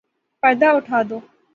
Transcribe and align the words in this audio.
پردہ 0.43 0.69
اٹھادو 0.77 1.17